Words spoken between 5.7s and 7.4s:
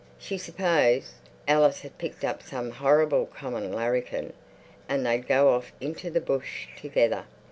into the bush together.